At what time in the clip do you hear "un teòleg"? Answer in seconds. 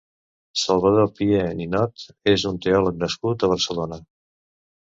2.53-2.99